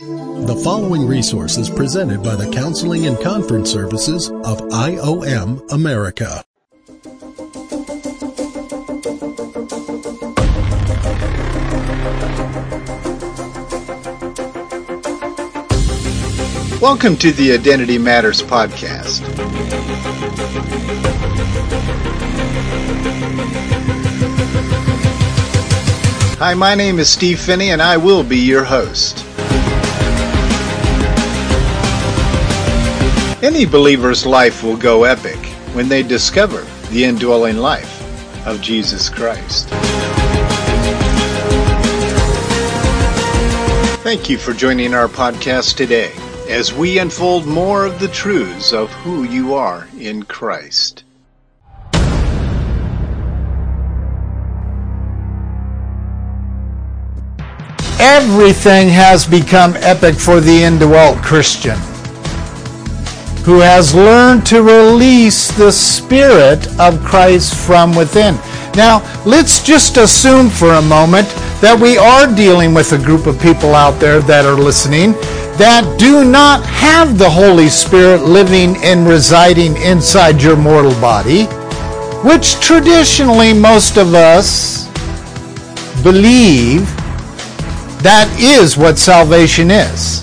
[0.00, 6.42] The following resource is presented by the Counseling and Conference Services of IOM America.
[16.80, 19.20] Welcome to the Identity Matters podcast.
[26.38, 29.26] Hi, my name is Steve Phinney, and I will be your host.
[33.42, 35.38] Any believer's life will go epic
[35.72, 39.66] when they discover the indwelling life of Jesus Christ.
[44.02, 46.12] Thank you for joining our podcast today
[46.50, 51.04] as we unfold more of the truths of who you are in Christ.
[57.98, 61.78] Everything has become epic for the indwelt Christian
[63.44, 68.34] who has learned to release the Spirit of Christ from within.
[68.76, 71.28] Now, let's just assume for a moment
[71.60, 75.12] that we are dealing with a group of people out there that are listening
[75.58, 81.44] that do not have the Holy Spirit living and residing inside your mortal body,
[82.26, 84.86] which traditionally most of us
[86.02, 86.86] believe
[88.02, 90.22] that is what salvation is.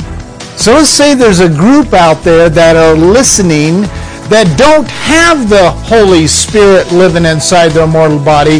[0.57, 3.81] So let's say there's a group out there that are listening
[4.27, 8.59] that don't have the Holy Spirit living inside their mortal body,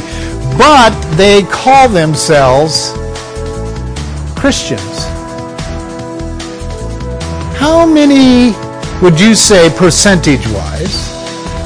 [0.58, 2.92] but they call themselves
[4.40, 5.06] Christians.
[7.58, 8.56] How many
[9.02, 11.12] would you say, percentage wise,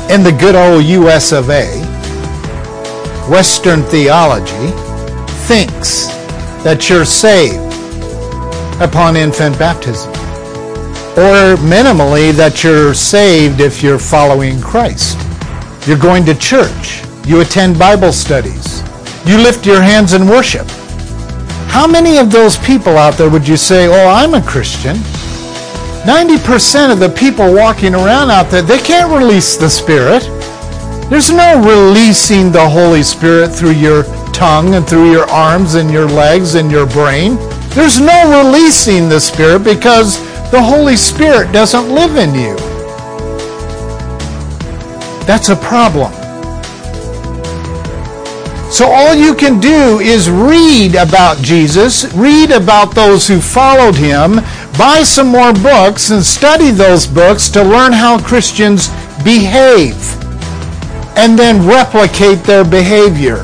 [0.10, 1.68] in the good old US of A,
[3.30, 4.72] Western theology,
[5.46, 6.08] thinks
[6.64, 7.62] that you're saved
[8.82, 10.21] upon infant baptism?
[11.18, 15.18] Or minimally that you're saved if you're following Christ.
[15.86, 17.04] You're going to church.
[17.26, 18.82] You attend Bible studies.
[19.26, 20.68] You lift your hands in worship.
[21.68, 24.96] How many of those people out there would you say, oh, I'm a Christian?
[26.06, 30.24] 90% of the people walking around out there, they can't release the Spirit.
[31.10, 36.08] There's no releasing the Holy Spirit through your tongue and through your arms and your
[36.08, 37.36] legs and your brain.
[37.70, 42.58] There's no releasing the Spirit because the Holy Spirit doesn't live in you.
[45.26, 46.12] That's a problem.
[48.70, 54.42] So all you can do is read about Jesus, read about those who followed him,
[54.78, 58.90] buy some more books and study those books to learn how Christians
[59.24, 59.96] behave
[61.18, 63.44] and then replicate their behavior.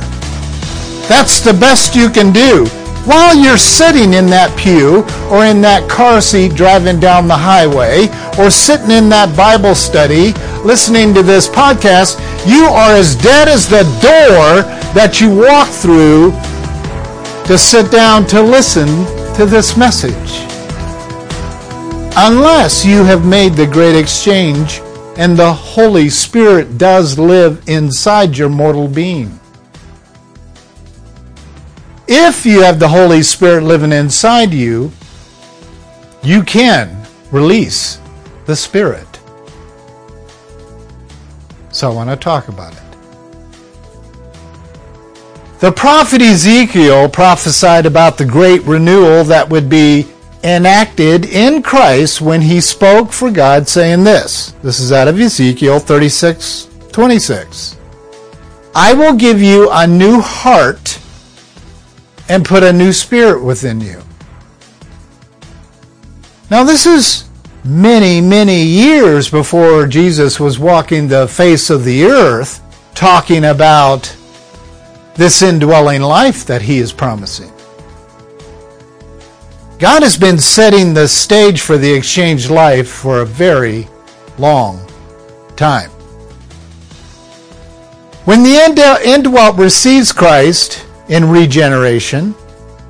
[1.08, 2.68] That's the best you can do
[3.08, 5.00] while you're sitting in that pew
[5.32, 8.08] or in that car seat driving down the highway
[8.38, 10.34] or sitting in that Bible study
[10.68, 16.32] listening to this podcast, you are as dead as the door that you walk through
[17.48, 18.88] to sit down to listen
[19.36, 20.44] to this message.
[22.18, 24.82] Unless you have made the great exchange
[25.18, 29.37] and the Holy Spirit does live inside your mortal being.
[32.08, 34.92] If you have the Holy Spirit living inside you,
[36.24, 38.00] you can release
[38.46, 39.20] the Spirit.
[41.70, 42.82] So I want to talk about it.
[45.60, 50.08] The prophet Ezekiel prophesied about the great renewal that would be
[50.44, 54.54] enacted in Christ when he spoke for God, saying this.
[54.64, 57.78] This is out of Ezekiel 36 26.
[58.74, 61.00] I will give you a new heart
[62.30, 64.02] and put a new spirit within you.
[66.50, 67.28] Now, this is
[67.64, 72.62] many, many years before Jesus was walking the face of the earth
[72.96, 74.16] talking about
[75.16, 77.52] this indwelling life that he is promising.
[79.80, 83.88] God has been setting the stage for the exchange life for a very
[84.40, 84.80] long
[85.56, 85.92] time.
[88.26, 92.36] When the indwelt receives Christ, in regeneration,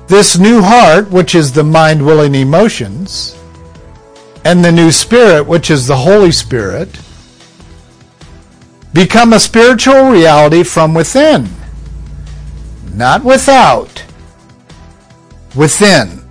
[0.06, 3.36] this new heart, which is the mind, will, and emotions,
[4.44, 6.88] and the new spirit, which is the Holy Spirit,
[8.92, 11.48] become a spiritual reality from within.
[12.94, 14.02] Not without,
[15.54, 16.24] within.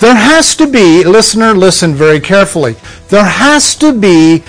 [0.00, 2.74] There has to be, listener, listen very carefully.
[3.08, 4.42] There has to be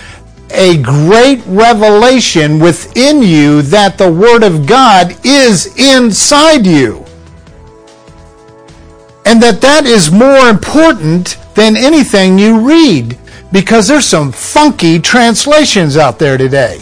[0.55, 7.05] a great revelation within you that the Word of God is inside you.
[9.25, 13.17] And that that is more important than anything you read
[13.51, 16.81] because there's some funky translations out there today.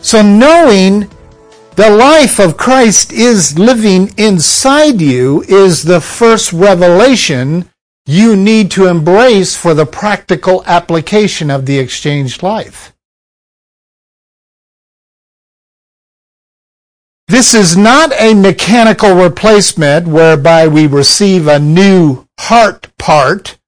[0.00, 1.08] So knowing
[1.76, 7.68] the life of Christ is living inside you is the first revelation
[8.06, 12.92] you need to embrace for the practical application of the exchanged life.
[17.28, 23.58] This is not a mechanical replacement whereby we receive a new heart part.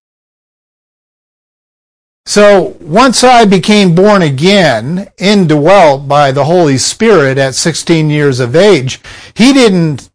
[2.26, 8.56] So once I became born again, indwelt by the Holy Spirit at 16 years of
[8.56, 9.00] age,
[9.34, 10.10] He didn't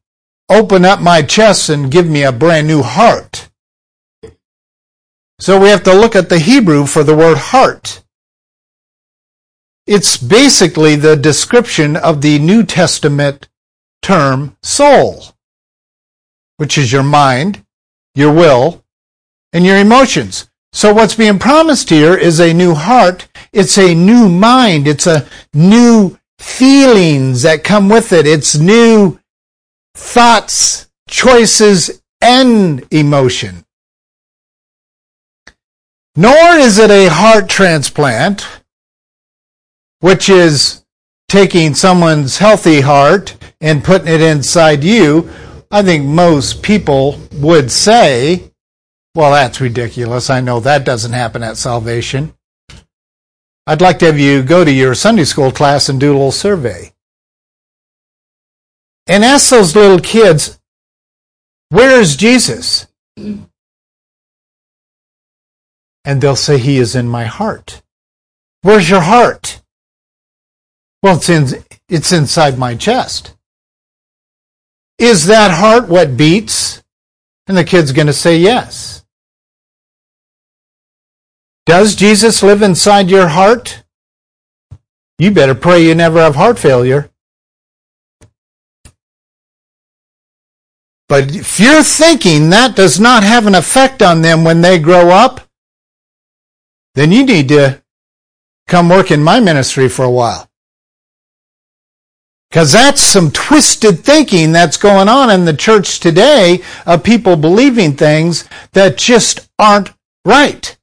[0.50, 3.49] open up my chest and give me a brand new heart.
[5.40, 8.04] So we have to look at the Hebrew for the word heart.
[9.88, 13.48] It's basically the description of the New Testament
[14.02, 15.24] term soul,
[16.58, 17.66] which is your mind,
[18.16, 18.84] your will,
[19.54, 20.50] and your emotions.
[20.74, 23.28] So what's being promised here is a new heart.
[23.54, 24.88] It's a new mind.
[24.88, 28.28] It's a new feelings that come with it.
[28.28, 29.20] It's new
[29.96, 33.66] thoughts, choices, and emotion.
[36.20, 38.46] Nor is it a heart transplant,
[40.02, 40.84] which is
[41.30, 45.30] taking someone's healthy heart and putting it inside you.
[45.72, 48.52] I think most people would say,
[49.16, 50.30] well, that's ridiculous.
[50.30, 52.34] I know that doesn't happen at salvation.
[53.66, 56.34] I'd like to have you go to your Sunday school class and do a little
[56.34, 56.92] survey.
[59.08, 60.60] And ask those little kids,
[61.70, 62.88] where is Jesus?
[66.06, 67.82] And they'll say, He is in my heart.
[68.62, 69.62] Where's your heart?
[71.02, 73.36] Well, it's, in, it's inside my chest.
[74.98, 76.84] Is that heart what beats?
[77.48, 79.04] And the kid's going to say yes.
[81.66, 83.84] Does Jesus live inside your heart?
[85.18, 87.10] You better pray you never have heart failure.
[91.08, 95.10] But if you're thinking that does not have an effect on them when they grow
[95.10, 95.42] up,
[96.96, 97.82] then you need to
[98.68, 100.50] come work in my ministry for a while.
[102.50, 107.96] Because that's some twisted thinking that's going on in the church today of people believing
[107.96, 109.92] things that just aren't
[110.26, 110.76] right.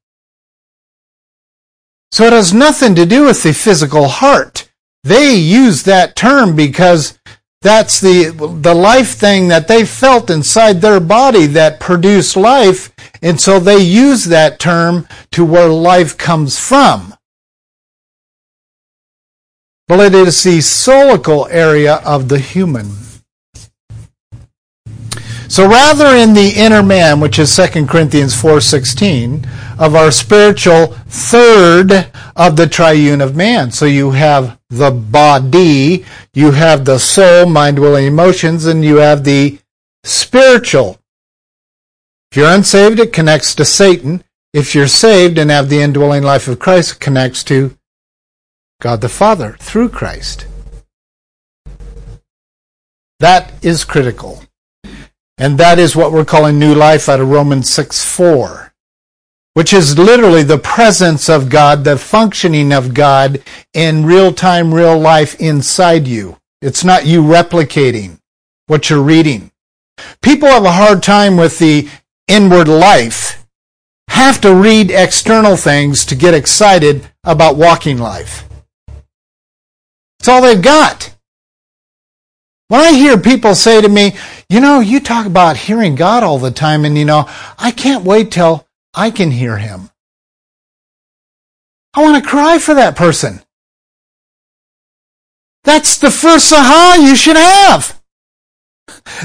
[2.12, 4.70] So it has nothing to do with the physical heart.
[5.03, 7.19] They use that term because
[7.66, 8.30] that's the,
[8.62, 13.78] the life thing that they felt inside their body that produced life and so they
[13.78, 17.14] use that term to where life comes from.
[19.88, 23.06] Well, it is the soulical area of the human.
[25.48, 29.46] So rather in the inner man, which is 2 Corinthians 4.16,
[29.78, 33.70] of our spiritual third of the triune of man.
[33.70, 36.04] So you have the body,
[36.34, 39.58] you have the soul, mind, will, and emotions, and you have the
[40.04, 40.98] spiritual
[42.31, 44.22] if you're unsaved, it connects to Satan.
[44.52, 47.76] If you're saved and have the indwelling life of Christ, it connects to
[48.81, 50.46] God the Father through Christ.
[53.20, 54.43] That is critical.
[55.38, 58.72] And that is what we're calling new life out of Romans 6 4,
[59.55, 63.43] which is literally the presence of God, the functioning of God
[63.74, 66.38] in real time, real life inside you.
[66.62, 68.19] It's not you replicating
[68.66, 69.50] what you're reading.
[70.22, 71.88] People have a hard time with the
[72.28, 73.46] inward life
[74.08, 78.48] have to read external things to get excited about walking life.
[80.19, 81.16] It's all they've got.
[82.69, 84.17] When I hear people say to me,
[84.49, 88.05] you know, you talk about hearing God all the time, and you know, I can't
[88.05, 89.91] wait till I can hear Him.
[91.94, 93.41] I want to cry for that person.
[95.63, 98.01] That's the first aha you should have.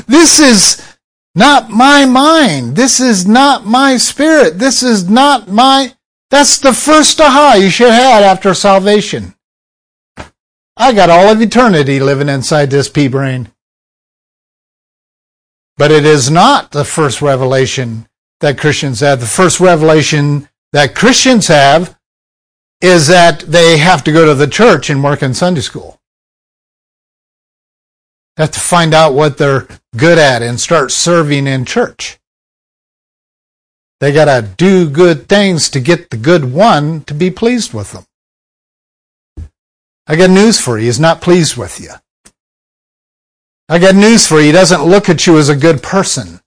[0.08, 0.98] This is
[1.36, 2.76] not my mind.
[2.76, 4.60] This is not my spirit.
[4.60, 5.96] This is not my.
[6.30, 9.36] That's the first aha you should have after salvation.
[10.82, 13.52] I got all of eternity living inside this pea brain.
[15.78, 18.08] But it is not the first revelation
[18.40, 19.20] that Christians have.
[19.20, 21.96] The first revelation that Christians have
[22.82, 26.00] is that they have to go to the church and work in Sunday school
[28.36, 32.18] They have to find out what they're good at and start serving in church.
[34.00, 37.92] They got to do good things to get the good one to be pleased with
[37.92, 38.08] them.
[40.12, 40.88] I got news for you.
[40.88, 41.92] He's not pleased with you.
[43.70, 44.48] I got news for you.
[44.48, 46.42] He doesn't look at you as a good person.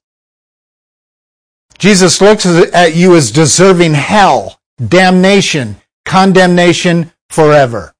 [1.79, 7.95] Jesus looks at you as deserving hell, damnation, condemnation forever.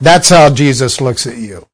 [0.00, 1.68] That's how Jesus looks at you.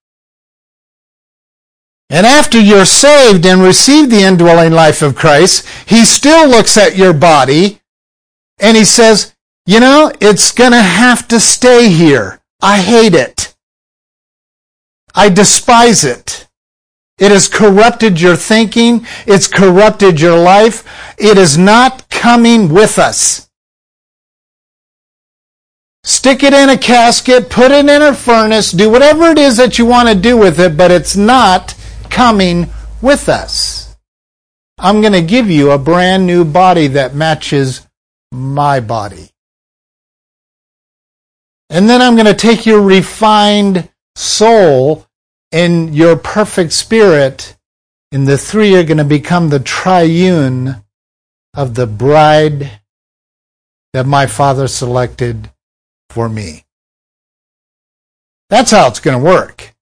[2.11, 6.99] And after you're saved and receive the indwelling life of Christ, he still looks at
[6.99, 7.81] your body
[8.59, 12.43] and he says, you know, it's gonna have to stay here.
[12.61, 13.55] I hate it.
[15.15, 16.47] I despise it.
[17.19, 19.07] It has corrupted your thinking.
[19.27, 20.85] It's corrupted your life.
[21.19, 23.49] It is not coming with us.
[26.05, 29.77] Stick it in a casket, put it in a furnace, do whatever it is that
[29.77, 31.75] you want to do with it, but it's not
[32.11, 32.69] coming
[33.03, 33.97] with us.
[34.79, 37.85] I'm going to give you a brand new body that matches
[38.31, 39.31] my body.
[41.69, 45.07] And then I'm going to take your refined soul
[45.53, 47.57] and your perfect spirit,
[48.13, 50.85] and the three are going to become the triune
[51.55, 52.81] of the bride
[53.93, 55.51] that my Father selected
[56.11, 56.65] for me.
[58.51, 59.75] That's how it's going to work.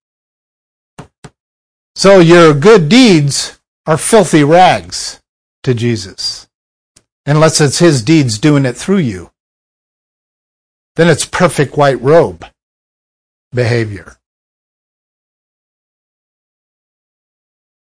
[1.96, 5.20] So your good deeds are filthy rags
[5.62, 6.48] to Jesus.
[7.26, 9.30] Unless it's his deeds doing it through you.
[10.96, 12.44] Then it's perfect white robe
[13.52, 14.16] behavior.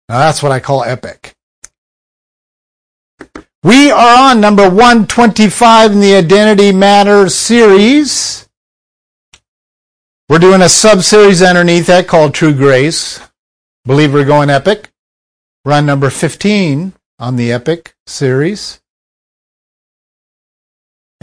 [0.09, 1.33] Now that's what I call epic.
[3.63, 8.49] We are on number 125 in the Identity Matters series.
[10.27, 13.21] We're doing a sub-series underneath that called True Grace.
[13.85, 14.89] Believe we're going epic.
[15.63, 18.81] We're on number 15 on the epic series.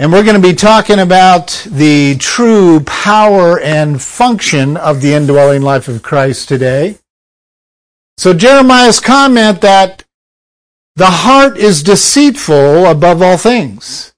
[0.01, 5.61] And we're going to be talking about the true power and function of the indwelling
[5.61, 6.97] life of Christ today.
[8.17, 10.05] So Jeremiah's comment that
[10.97, 14.15] the heart is deceitful above all things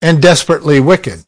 [0.00, 1.24] and desperately wicked.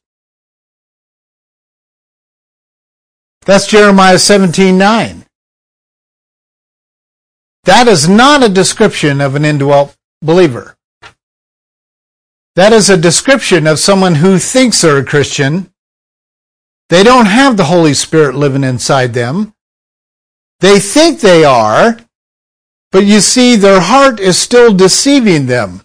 [3.47, 5.26] That's Jeremiah 17:9.
[7.64, 10.77] That is not a description of an indwelt believer.
[12.59, 15.71] That is a description of someone who thinks they're a Christian.
[16.88, 19.53] They don't have the Holy Spirit living inside them.
[20.59, 22.00] They think they are,
[22.91, 25.83] but you see, their heart is still deceiving them.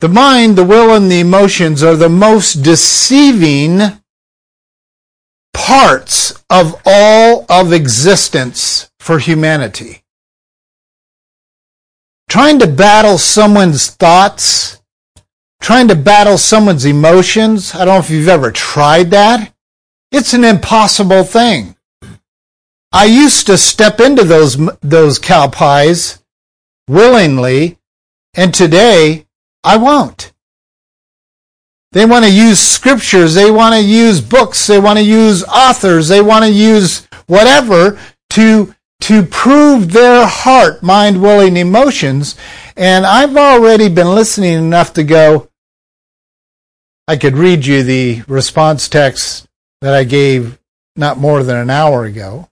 [0.00, 3.78] The mind, the will, and the emotions are the most deceiving
[5.54, 10.02] parts of all of existence for humanity.
[12.28, 14.79] Trying to battle someone's thoughts
[15.60, 17.74] trying to battle someone's emotions.
[17.74, 19.52] I don't know if you've ever tried that.
[20.10, 21.76] It's an impossible thing.
[22.92, 26.20] I used to step into those, those cow pies
[26.88, 27.78] willingly,
[28.34, 29.26] and today
[29.62, 30.32] I won't.
[31.92, 36.08] They want to use scriptures, they want to use books, they want to use authors,
[36.08, 37.98] they want to use whatever
[38.30, 42.36] to, to prove their heart, mind, willing emotions.
[42.76, 45.49] And I've already been listening enough to go,
[47.10, 49.48] I could read you the response text
[49.80, 50.60] that I gave
[50.94, 52.48] not more than an hour ago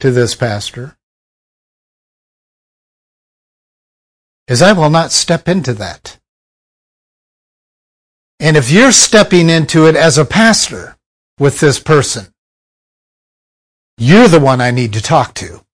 [0.00, 0.94] to this pastor.
[4.46, 6.18] Is I will not step into that.
[8.40, 10.98] And if you're stepping into it as a pastor
[11.38, 12.26] with this person,
[13.96, 15.64] you're the one I need to talk to.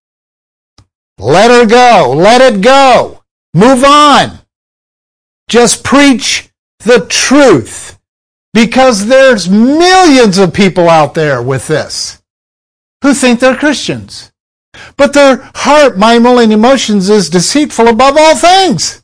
[1.19, 2.15] Let her go.
[2.17, 3.25] Let it go.
[3.55, 4.39] Move on.
[5.49, 7.99] Just preach the truth
[8.53, 12.23] because there's millions of people out there with this
[13.03, 14.33] who think they're Christians.
[14.97, 19.03] But their heart, mind, will, and emotions is deceitful above all things.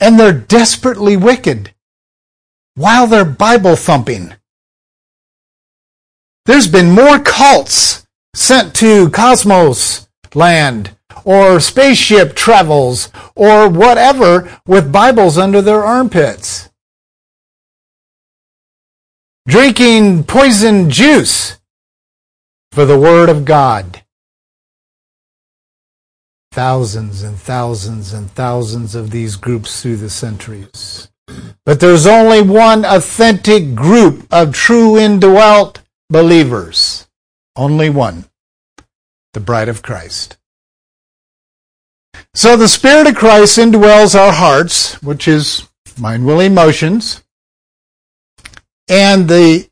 [0.00, 1.74] And they're desperately wicked
[2.74, 4.34] while they're Bible thumping.
[6.46, 15.38] There's been more cults sent to Cosmos land or spaceship travels or whatever with Bibles
[15.38, 16.68] under their armpits.
[19.46, 21.58] Drinking poison juice
[22.72, 24.02] for the Word of God.
[26.52, 31.08] Thousands and thousands and thousands of these groups through the centuries.
[31.64, 37.08] But there's only one authentic group of true indwelt believers.
[37.56, 38.24] Only one.
[39.32, 40.39] The bride of Christ.
[42.34, 45.68] So the Spirit of Christ indwells our hearts, which is
[45.98, 47.22] mind, will, emotions.
[48.88, 49.68] And the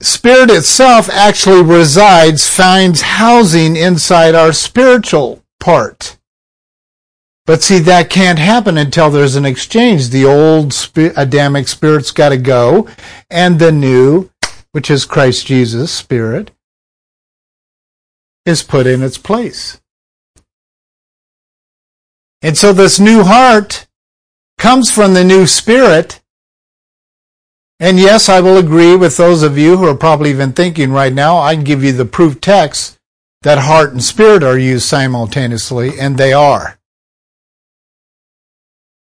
[0.00, 6.16] Spirit itself actually resides, finds housing inside our spiritual part.
[7.46, 10.10] But see, that can't happen until there's an exchange.
[10.10, 10.74] The old
[11.16, 12.86] Adamic spirit's got to go,
[13.30, 14.30] and the new,
[14.72, 16.50] which is Christ Jesus' spirit,
[18.44, 19.80] is put in its place.
[22.42, 23.86] And so this new heart
[24.58, 26.20] comes from the new spirit.
[27.80, 31.12] And yes, I will agree with those of you who are probably even thinking right
[31.12, 32.98] now, I can give you the proof text
[33.42, 36.78] that heart and spirit are used simultaneously, and they are.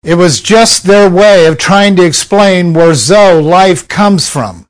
[0.03, 4.67] It was just their way of trying to explain where Zoe life comes from.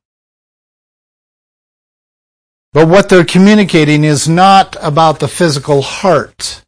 [2.74, 6.65] But what they're communicating is not about the physical heart.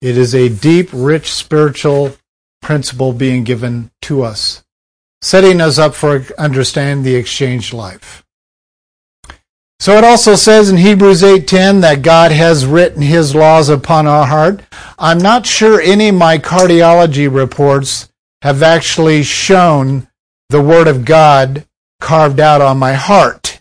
[0.00, 2.16] It is a deep, rich spiritual
[2.60, 4.64] principle being given to us,
[5.22, 8.24] setting us up for understanding the exchange life.
[9.78, 14.26] So it also says in Hebrews 8:10 that God has written his laws upon our
[14.26, 14.62] heart.
[14.98, 18.08] I'm not sure any of my cardiology reports
[18.42, 20.08] have actually shown
[20.48, 21.66] the word of God
[22.00, 23.55] carved out on my heart.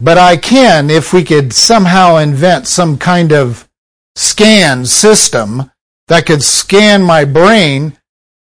[0.00, 3.68] But I can if we could somehow invent some kind of
[4.16, 5.70] scan system
[6.08, 7.96] that could scan my brain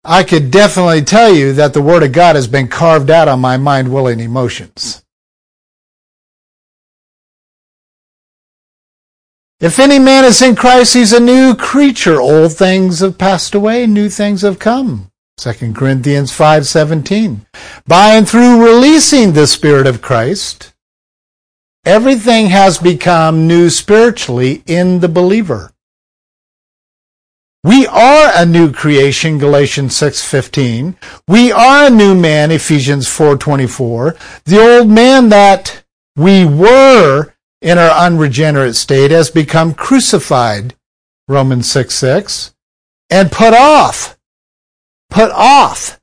[0.07, 3.41] I could definitely tell you that the Word of God has been carved out on
[3.41, 5.03] my mind, will, and emotions.
[9.61, 12.21] If any man is in Christ, he's a new creature.
[12.21, 15.11] Old things have passed away, new things have come.
[15.39, 17.47] 2 Corinthians 5:17.
[17.87, 20.74] By and through releasing the spirit of Christ,
[21.85, 25.71] everything has become new spiritually in the believer.
[27.63, 30.97] We are a new creation, Galatians 6:15.
[31.27, 34.17] We are a new man, Ephesians 4:24.
[34.45, 35.83] The old man that
[36.15, 40.75] we were in our unregenerate state has become crucified,
[41.27, 42.53] Romans 6 6,
[43.09, 44.19] and put off.
[45.09, 45.99] Put off.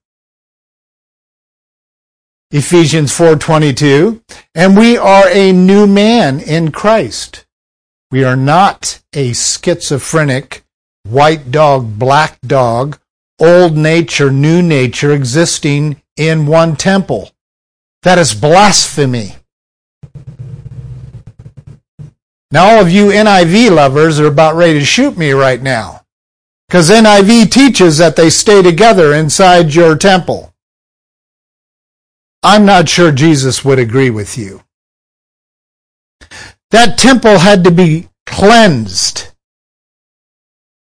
[2.54, 4.22] Ephesians 4:22
[4.54, 7.46] and we are a new man in Christ.
[8.12, 10.64] We are not a schizophrenic
[11.04, 13.00] white dog, black dog,
[13.40, 17.32] old nature, new nature existing in one temple.
[18.04, 19.36] That is blasphemy.
[22.52, 26.02] Now, all of you NIV lovers are about ready to shoot me right now.
[26.68, 30.54] Because NIV teaches that they stay together inside your temple.
[32.44, 34.64] I'm not sure Jesus would agree with you.
[36.72, 39.32] That temple had to be cleansed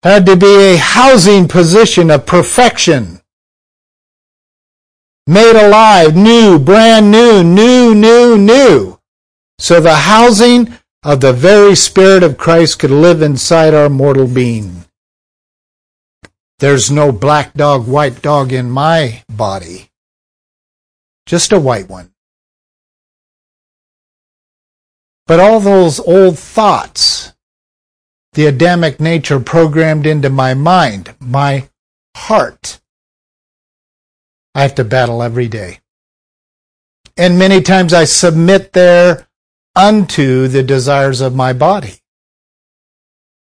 [0.03, 3.21] had to be a housing position of perfection.
[5.25, 8.99] Made alive, new, brand new, new, new, new.
[9.59, 14.83] So the housing of the very Spirit of Christ could live inside our mortal being.
[16.59, 19.89] There's no black dog, white dog in my body.
[21.25, 22.11] Just a white one.
[25.25, 27.33] But all those old thoughts,
[28.33, 31.69] the Adamic nature programmed into my mind, my
[32.15, 32.81] heart.
[34.53, 35.79] I have to battle every day.
[37.15, 39.27] And many times I submit there
[39.75, 41.99] unto the desires of my body.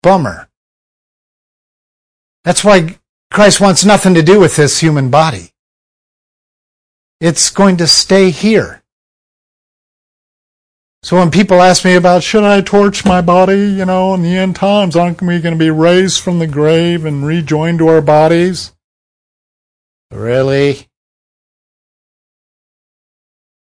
[0.02, 0.50] Bummer.
[2.44, 3.00] That's why
[3.32, 5.53] Christ wants nothing to do with this human body.
[7.24, 8.84] It's going to stay here.
[11.04, 14.36] So when people ask me about should I torch my body, you know, in the
[14.36, 18.02] end times, aren't we going to be raised from the grave and rejoined to our
[18.02, 18.74] bodies?
[20.12, 20.90] Really?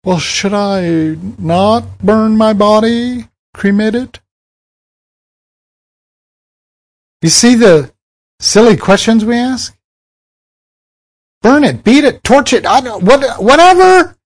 [0.05, 4.21] Well, should I not burn my body, cremate it?
[7.23, 7.90] You see the
[8.38, 9.76] silly questions we ask?
[11.42, 14.16] Burn it, beat it, torch it, I don't, what, whatever.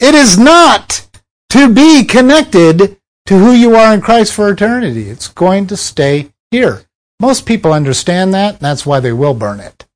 [0.00, 1.06] It is not
[1.50, 5.10] to be connected to who you are in Christ for eternity.
[5.10, 6.84] It's going to stay here.
[7.20, 9.86] Most people understand that, and that's why they will burn it.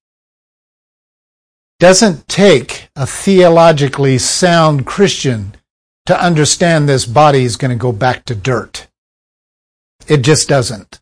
[1.79, 5.55] Doesn't take a theologically sound Christian
[6.07, 8.89] to understand this body is going to go back to dirt.
[10.09, 11.01] It just doesn't.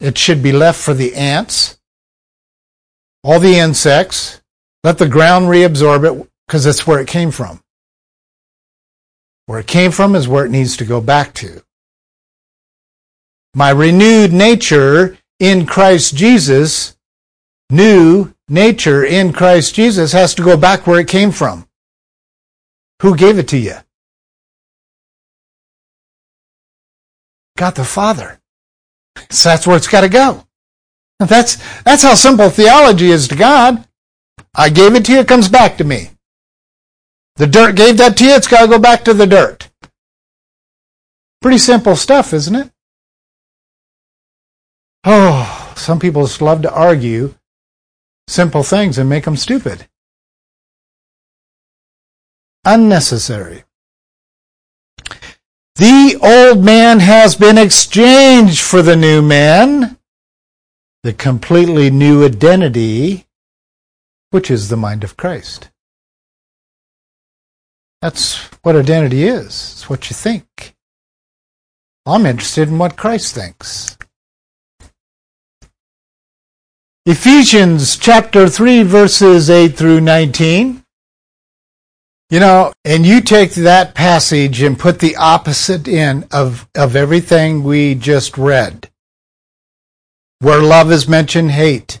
[0.00, 1.75] It should be left for the ants,
[3.26, 4.40] all the insects,
[4.84, 7.60] let the ground reabsorb it because that's where it came from.
[9.46, 11.64] Where it came from is where it needs to go back to.
[13.52, 16.96] My renewed nature in Christ Jesus,
[17.68, 21.66] new nature in Christ Jesus has to go back where it came from.
[23.02, 23.74] Who gave it to you?
[27.56, 28.38] God the Father.
[29.30, 30.45] So that's where it's got to go.
[31.18, 33.86] That's, that's how simple theology is to God.
[34.54, 36.10] I gave it to you, it comes back to me.
[37.36, 39.68] The dirt gave that to you, it's got to go back to the dirt.
[41.40, 42.70] Pretty simple stuff, isn't it?
[45.04, 47.34] Oh, some people just love to argue
[48.28, 49.86] simple things and make them stupid.
[52.64, 53.64] Unnecessary.
[55.76, 59.98] The old man has been exchanged for the new man,
[61.02, 63.26] the completely new identity,
[64.30, 65.70] which is the mind of Christ.
[68.02, 69.46] That's what identity is.
[69.46, 70.74] It's what you think.
[72.04, 73.96] I'm interested in what Christ thinks.
[77.04, 80.82] Ephesians chapter 3 verses 8 through 19.
[82.30, 87.62] You know, and you take that passage and put the opposite in of, of everything
[87.62, 88.90] we just read.
[90.38, 92.00] Where love is mentioned, hate.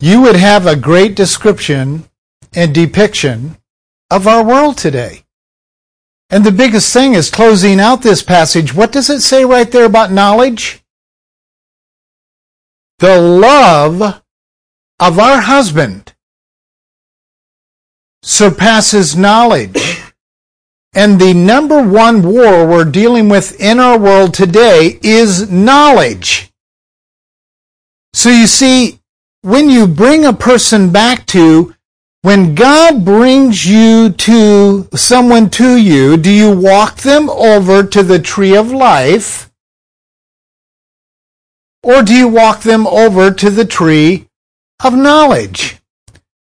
[0.00, 2.04] You would have a great description
[2.54, 3.56] and depiction
[4.10, 5.24] of our world today.
[6.30, 8.74] And the biggest thing is closing out this passage.
[8.74, 10.82] What does it say right there about knowledge?
[12.98, 14.22] The love
[14.98, 16.14] of our husband
[18.22, 20.00] surpasses knowledge.
[20.96, 26.53] And the number one war we're dealing with in our world today is knowledge.
[28.14, 29.00] So you see,
[29.42, 31.74] when you bring a person back to,
[32.22, 38.20] when God brings you to someone to you, do you walk them over to the
[38.20, 39.50] tree of life?
[41.82, 44.28] Or do you walk them over to the tree
[44.82, 45.78] of knowledge?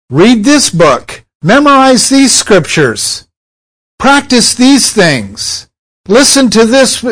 [0.09, 1.25] Read this book.
[1.43, 3.27] Memorize these scriptures.
[3.99, 5.69] Practice these things.
[6.07, 7.05] Listen to this.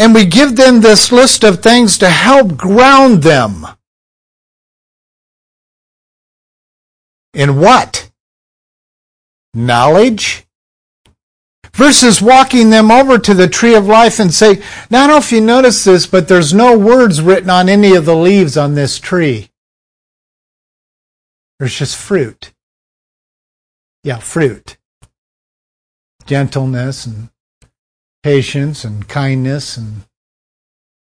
[0.00, 3.66] And we give them this list of things to help ground them.
[7.34, 8.10] In what?
[9.54, 10.46] Knowledge?
[11.74, 15.16] Versus walking them over to the tree of life and say, now I don't know
[15.18, 18.74] if you notice this, but there's no words written on any of the leaves on
[18.74, 19.50] this tree.
[21.58, 22.52] There's just fruit
[24.02, 24.78] yeah, fruit.
[26.26, 27.29] Gentleness and
[28.22, 30.04] patience and kindness and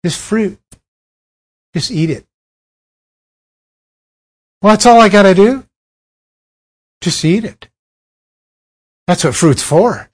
[0.05, 0.59] just fruit.
[1.75, 2.27] Just eat it.
[4.63, 5.65] Well, that's all I got to do.
[7.01, 7.69] Just eat it.
[9.07, 10.11] That's what fruit's for.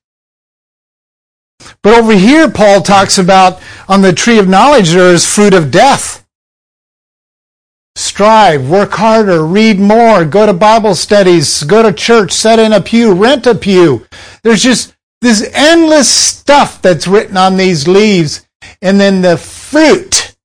[1.82, 5.70] But over here, Paul talks about on the tree of knowledge, there is fruit of
[5.70, 6.26] death
[7.96, 12.80] strive, work harder, read more, go to Bible studies, go to church, set in a
[12.80, 14.06] pew, rent a pew.
[14.42, 18.46] There's just this endless stuff that's written on these leaves.
[18.82, 20.36] And then the fruit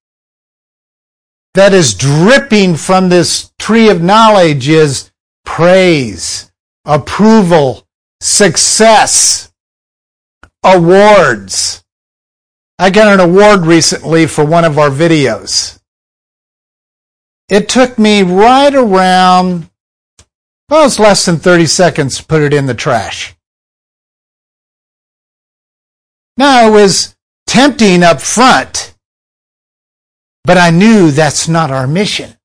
[1.54, 5.12] that is dripping from this tree of knowledge is
[5.44, 6.52] praise,
[6.86, 7.88] approval,
[8.22, 9.52] success,
[10.64, 11.84] awards.
[12.80, 15.80] I got an award recently for one of our videos.
[17.50, 19.70] It took me right around,
[20.70, 23.36] well, it's less than 30 seconds to put it in the trash.
[26.42, 28.96] Now, it was tempting up front,
[30.44, 32.36] but I knew that's not our mission.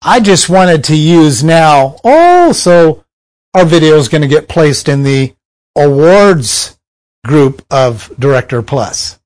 [0.00, 3.04] I just wanted to use now, oh, so
[3.52, 5.34] our video is going to get placed in the
[5.76, 6.78] awards
[7.26, 9.20] group of Director Plus.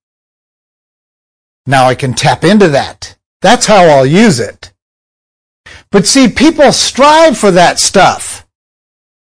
[1.65, 3.17] Now I can tap into that.
[3.41, 4.73] That's how I'll use it.
[5.93, 8.49] But see, people strive for that stuff.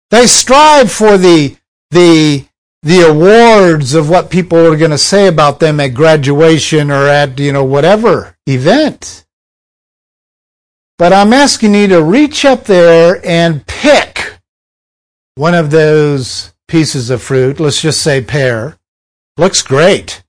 [0.09, 1.57] They strive for the,
[1.91, 2.47] the,
[2.83, 7.39] the awards of what people are going to say about them at graduation or at,
[7.39, 9.25] you know, whatever event.
[10.97, 14.37] But I'm asking you to reach up there and pick
[15.35, 17.59] one of those pieces of fruit.
[17.59, 18.77] Let's just say pear.
[19.37, 20.21] Looks great.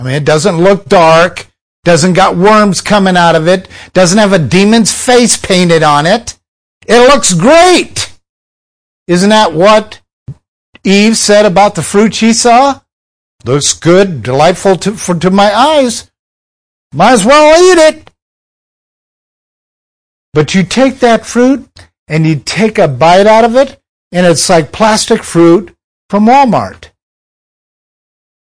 [0.00, 1.46] I mean, it doesn't look dark.
[1.84, 3.68] Doesn't got worms coming out of it.
[3.92, 6.38] Doesn't have a demon's face painted on it.
[6.86, 8.12] It looks great.
[9.06, 9.99] Isn't that what
[10.84, 12.80] Eve said about the fruit she saw?
[13.44, 16.10] Looks good, delightful to, for, to my eyes.
[16.92, 18.10] Might as well eat it.
[20.32, 21.68] But you take that fruit
[22.08, 23.80] and you take a bite out of it,
[24.12, 25.74] and it's like plastic fruit
[26.08, 26.90] from Walmart.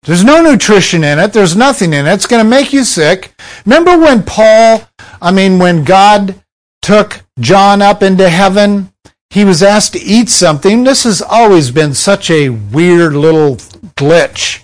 [0.04, 1.32] There's no nutrition in it.
[1.32, 2.14] There's nothing in it.
[2.14, 3.34] It's going to make you sick.
[3.66, 4.82] Remember when Paul,
[5.22, 6.44] I mean, when God
[6.82, 8.92] took John up into heaven.
[9.34, 10.84] He was asked to eat something.
[10.84, 13.56] This has always been such a weird little
[13.96, 14.64] glitch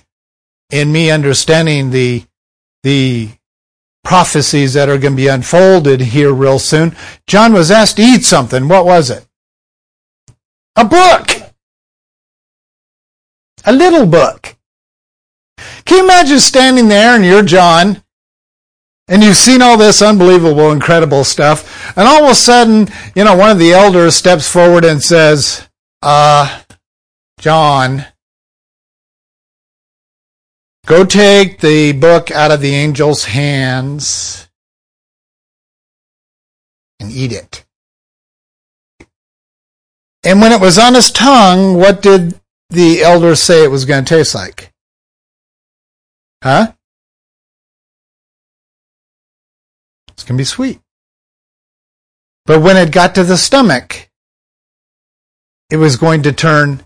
[0.70, 2.22] in me understanding the,
[2.84, 3.30] the
[4.04, 6.94] prophecies that are going to be unfolded here real soon.
[7.26, 8.68] John was asked to eat something.
[8.68, 9.26] What was it?
[10.76, 11.30] A book.
[13.64, 14.54] A little book.
[15.84, 18.04] Can you imagine standing there and you're John
[19.10, 23.34] and you've seen all this unbelievable, incredible stuff, and all of a sudden, you know,
[23.34, 25.68] one of the elders steps forward and says,
[26.00, 26.62] uh,
[27.40, 28.06] John,
[30.86, 34.48] go take the book out of the angel's hands
[37.00, 37.64] and eat it.
[40.22, 44.04] And when it was on his tongue, what did the elders say it was going
[44.04, 44.72] to taste like?
[46.44, 46.74] Huh?
[50.20, 50.80] It's going to be sweet.
[52.44, 54.10] But when it got to the stomach,
[55.70, 56.84] it was going to turn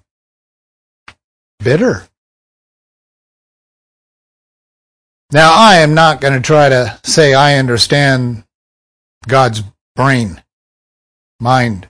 [1.59, 2.07] bitter.
[5.33, 8.45] Now, I am not going to try to say I understand
[9.27, 9.65] God's
[9.97, 10.41] brain,
[11.41, 11.89] mind,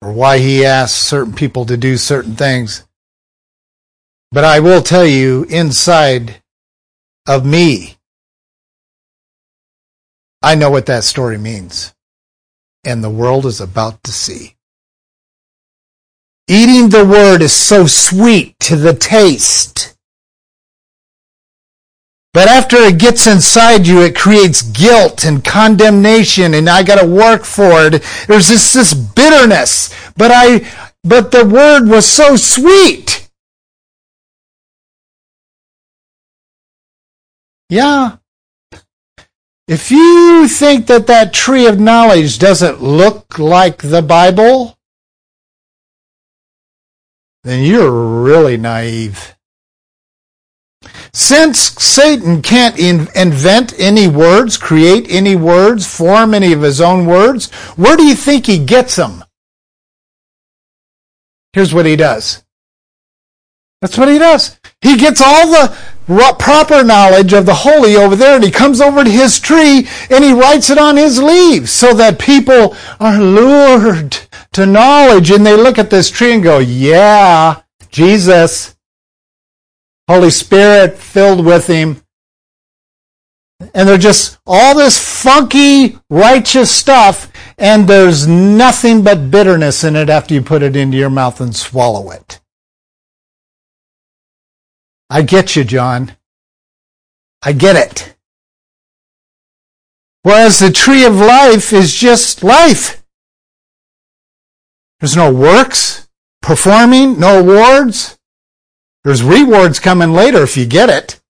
[0.00, 2.84] or why he asks certain people to do certain things.
[4.30, 6.42] But I will tell you inside
[7.26, 7.95] of me,
[10.42, 11.94] I know what that story means.
[12.84, 14.56] And the world is about to see.
[16.48, 19.96] Eating the word is so sweet to the taste.
[22.32, 27.44] But after it gets inside you, it creates guilt and condemnation, and I gotta work
[27.44, 28.02] for it.
[28.28, 29.92] There's this, this bitterness.
[30.16, 30.70] But I,
[31.02, 33.28] but the word was so sweet.
[37.70, 38.18] Yeah,
[39.68, 44.78] if you think that that tree of knowledge doesn't look like the Bible,
[47.42, 49.36] then you're really naive.
[51.12, 57.06] Since Satan can't in- invent any words, create any words, form any of his own
[57.06, 59.24] words, where do you think he gets them?
[61.52, 62.44] Here's what he does.
[63.80, 64.58] That's what he does.
[64.80, 65.76] He gets all the
[66.06, 70.24] proper knowledge of the holy over there and he comes over to his tree and
[70.24, 74.18] he writes it on his leaves so that people are lured
[74.52, 78.76] to knowledge and they look at this tree and go, yeah, Jesus,
[80.08, 82.02] Holy Spirit filled with him.
[83.74, 90.10] And they're just all this funky, righteous stuff, and there's nothing but bitterness in it
[90.10, 92.38] after you put it into your mouth and swallow it.
[95.08, 96.16] I get you, John.
[97.42, 98.16] I get it.
[100.22, 103.02] Whereas the tree of life is just life.
[104.98, 106.08] There's no works,
[106.42, 108.18] performing, no awards.
[109.04, 111.20] There's rewards coming later if you get it.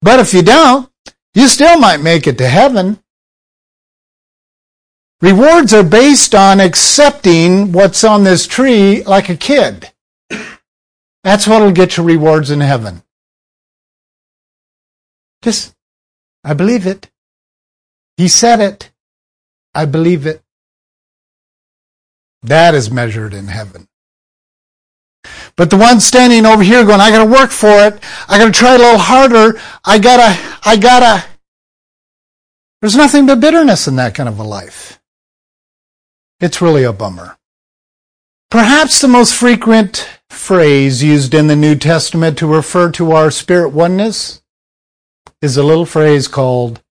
[0.00, 0.90] But if you don't,
[1.34, 3.00] you still might make it to heaven.
[5.20, 9.92] Rewards are based on accepting what's on this tree like a kid.
[11.26, 13.02] That's what'll get you rewards in heaven.
[15.42, 15.74] Just,
[16.44, 17.10] I believe it.
[18.16, 18.92] He said it.
[19.74, 20.40] I believe it.
[22.44, 23.88] That is measured in heaven.
[25.56, 28.00] But the one standing over here going, I gotta work for it.
[28.28, 29.60] I gotta try a little harder.
[29.84, 31.24] I gotta, I gotta.
[32.80, 35.00] There's nothing but bitterness in that kind of a life.
[36.38, 37.36] It's really a bummer.
[38.48, 43.70] Perhaps the most frequent phrase used in the New Testament to refer to our spirit
[43.70, 44.42] oneness
[45.42, 46.82] is a little phrase called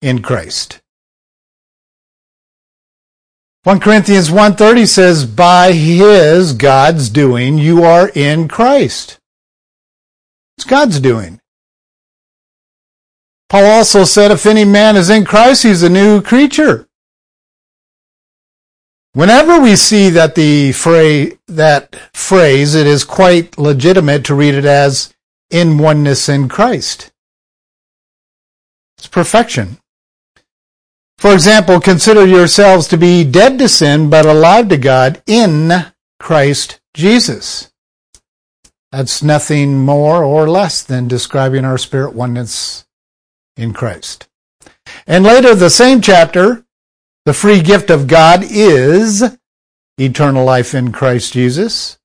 [0.00, 0.80] in Christ.
[3.64, 9.18] 1 Corinthians 1:30 says by his God's doing you are in Christ.
[10.56, 11.40] It's God's doing.
[13.48, 16.88] Paul also said if any man is in Christ he's a new creature.
[19.14, 24.64] Whenever we see that the phrase, that phrase, it is quite legitimate to read it
[24.64, 25.12] as
[25.50, 27.12] in oneness in Christ.
[28.96, 29.78] It's perfection.
[31.18, 35.70] For example, consider yourselves to be dead to sin, but alive to God in
[36.18, 37.70] Christ Jesus.
[38.90, 42.86] That's nothing more or less than describing our spirit oneness
[43.56, 44.28] in Christ.
[45.06, 46.64] And later, the same chapter,
[47.24, 49.22] the free gift of God is
[49.98, 51.98] eternal life in Christ Jesus,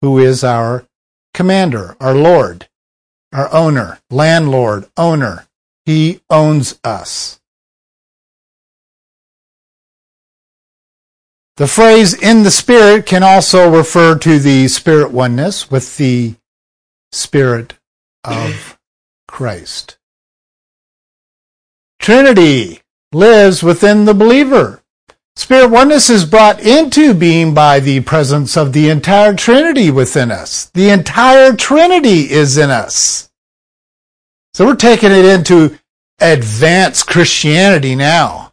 [0.00, 0.86] who is our
[1.34, 2.68] commander, our Lord,
[3.32, 5.46] our owner, landlord, owner.
[5.84, 7.40] He owns us.
[11.56, 16.34] The phrase in the Spirit can also refer to the Spirit oneness with the
[17.12, 17.74] Spirit
[18.24, 18.78] of
[19.28, 19.98] Christ.
[22.00, 22.80] Trinity
[23.14, 24.82] lives within the believer.
[25.36, 30.66] Spirit oneness is brought into being by the presence of the entire Trinity within us.
[30.74, 33.30] The entire Trinity is in us.
[34.52, 35.76] So we're taking it into
[36.20, 38.52] advanced Christianity now.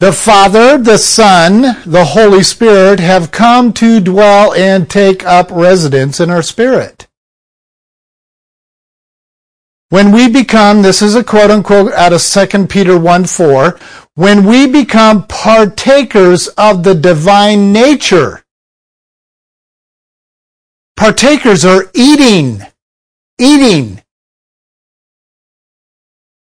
[0.00, 6.20] The Father, the Son, the Holy Spirit have come to dwell and take up residence
[6.20, 7.07] in our spirit.
[9.90, 13.78] When we become, this is a quote unquote out of 2 Peter 1 4,
[14.14, 18.44] when we become partakers of the divine nature.
[20.96, 22.60] Partakers are eating,
[23.38, 24.02] eating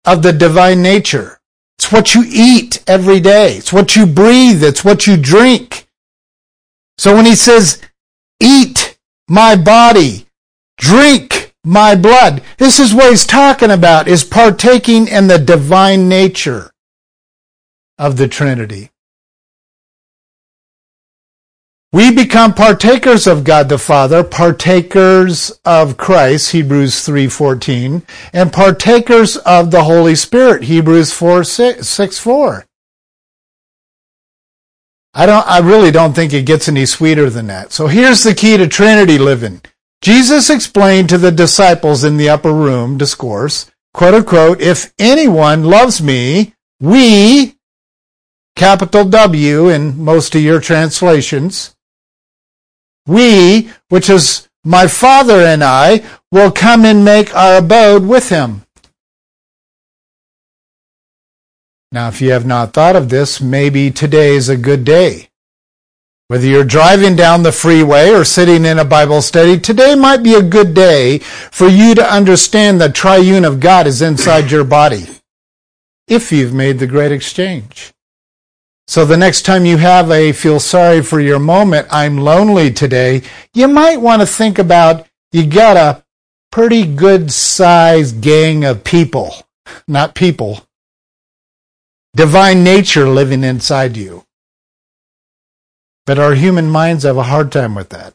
[0.05, 1.39] of the divine nature.
[1.79, 3.57] It's what you eat every day.
[3.57, 4.65] It's what you breathe.
[4.65, 5.87] It's what you drink.
[6.99, 7.81] So when he says,
[8.41, 10.27] eat my body,
[10.79, 16.71] drink my blood, this is what he's talking about, is partaking in the divine nature
[17.99, 18.91] of the Trinity.
[21.93, 29.73] We become partakers of God the Father, partakers of Christ, Hebrews 3:14, and partakers of
[29.73, 32.65] the Holy Spirit, Hebrews 4 6, 6 4.
[35.13, 37.73] I don't I really don't think it gets any sweeter than that.
[37.73, 39.61] So here's the key to Trinity living.
[40.03, 46.01] Jesus explained to the disciples in the upper room discourse, quote unquote, if anyone loves
[46.03, 47.57] me, we
[48.57, 51.75] capital W in most of your translations
[53.07, 58.65] we, which is my Father and I, will come and make our abode with him.
[61.93, 65.30] Now, if you have not thought of this, maybe today is a good day.
[66.31, 70.35] Whether you're driving down the freeway or sitting in a Bible study, today might be
[70.35, 75.09] a good day for you to understand the triune of God is inside your body.
[76.07, 77.91] If you've made the great exchange.
[78.87, 83.23] So the next time you have a feel sorry for your moment, I'm lonely today,
[83.53, 86.05] you might want to think about you got a
[86.53, 89.35] pretty good sized gang of people,
[89.89, 90.65] not people,
[92.15, 94.25] divine nature living inside you.
[96.11, 98.15] But our human minds have a hard time with that.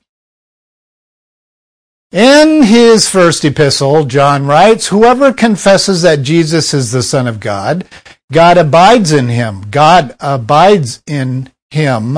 [2.11, 7.87] In his first epistle, John writes, Whoever confesses that Jesus is the Son of God
[8.29, 9.67] God abides in him.
[9.71, 12.17] God abides in him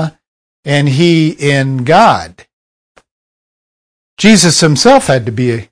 [0.64, 2.44] and he in God.
[4.18, 5.68] Jesus himself had to be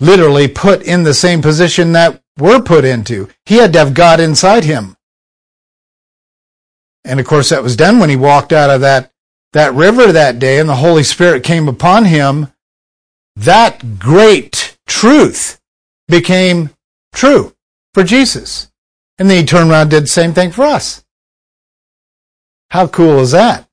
[0.00, 3.28] literally put in the same position that we're put into.
[3.46, 4.96] He had to have God inside him.
[7.04, 9.10] And of course that was done when he walked out of that,
[9.52, 12.48] that river that day and the Holy Spirit came upon him.
[13.36, 15.60] That great truth
[16.08, 16.70] became
[17.14, 17.54] true
[17.94, 18.70] for Jesus.
[19.18, 21.04] And then he turned around and did the same thing for us.
[22.70, 23.68] How cool is that?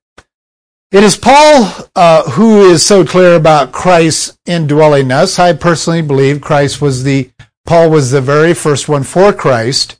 [0.91, 5.37] It is Paul uh, who is so clear about Christ indwelling us.
[5.37, 7.29] I personally believe Christ was the,
[7.65, 9.99] Paul was the very first one for Christ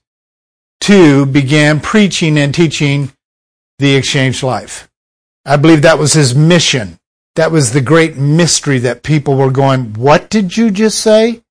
[0.82, 3.13] to begin preaching and teaching
[3.80, 4.89] the exchange life.
[5.46, 7.00] I believe that was his mission.
[7.36, 11.42] That was the great mystery that people were going, what did you just say?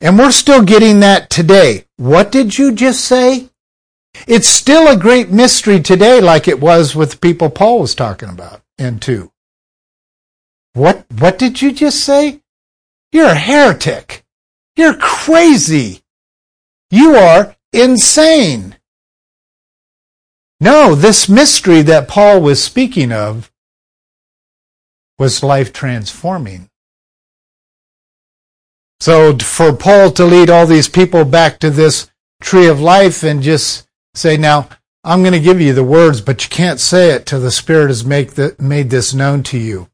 [0.00, 1.84] And we're still getting that today.
[1.96, 3.48] What did you just say?
[4.26, 8.62] It's still a great mystery today, like it was with people Paul was talking about
[8.78, 9.32] and two.
[10.74, 12.40] What, what did you just say?
[13.12, 14.24] You're a heretic.
[14.76, 16.02] You're crazy.
[16.90, 18.76] You are insane.
[20.60, 23.50] No, this mystery that Paul was speaking of
[25.18, 26.68] was life transforming.
[29.00, 33.42] So for Paul to lead all these people back to this tree of life and
[33.42, 34.68] just say, now,
[35.04, 37.88] I'm going to give you the words, but you can't say it till the Spirit
[37.88, 39.88] has make the, made this known to you.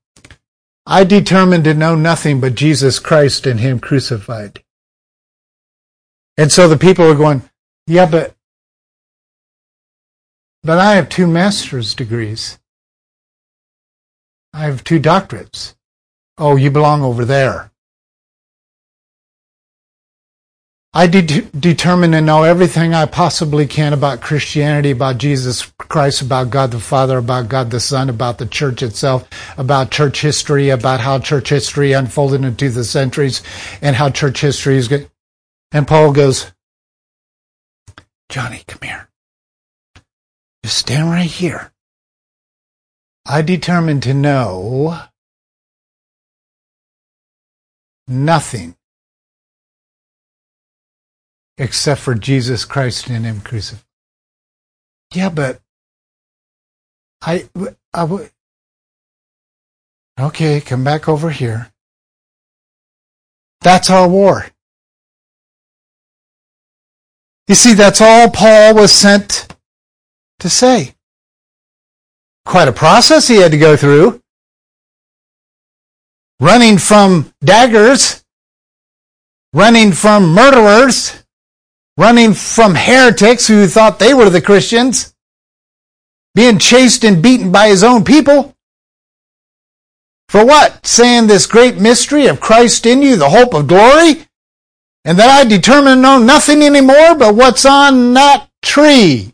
[0.86, 4.62] I determined to know nothing but Jesus Christ and Him crucified.
[6.36, 7.42] And so the people are going,
[7.86, 8.34] yeah, but,
[10.64, 12.58] but I have two master's degrees.
[14.52, 15.74] I have two doctorates.
[16.38, 17.70] Oh, you belong over there.
[20.96, 26.50] I de- determine to know everything I possibly can about Christianity, about Jesus Christ, about
[26.50, 31.00] God the Father, about God the Son, about the church itself, about church history, about
[31.00, 33.42] how church history unfolded into the centuries,
[33.82, 35.10] and how church history is good.
[35.72, 36.52] And Paul goes,
[38.28, 39.08] Johnny, come here.
[40.64, 41.74] Just stand right here.
[43.26, 44.98] I determined to know
[48.08, 48.74] nothing
[51.58, 53.84] except for Jesus Christ and Him crucified.
[55.12, 55.60] Yeah, but
[57.20, 57.46] I,
[57.92, 58.30] I would.
[60.18, 61.72] Okay, come back over here.
[63.60, 64.46] That's our war.
[67.48, 69.43] You see, that's all Paul was sent
[70.40, 70.94] to say.
[72.44, 74.20] Quite a process he had to go through.
[76.40, 78.24] Running from daggers,
[79.52, 81.22] running from murderers,
[81.96, 85.14] running from heretics who thought they were the Christians,
[86.34, 88.54] being chased and beaten by his own people.
[90.28, 90.84] For what?
[90.84, 94.26] Saying this great mystery of Christ in you, the hope of glory?
[95.04, 99.33] And that I determine to know nothing anymore but what's on that tree.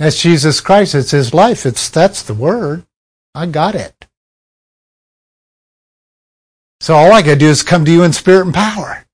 [0.00, 0.94] That's Jesus Christ.
[0.94, 1.66] It's his life.
[1.66, 2.86] It's, that's the word.
[3.34, 4.06] I got it.
[6.80, 9.04] So all I gotta do is come to you in spirit and power.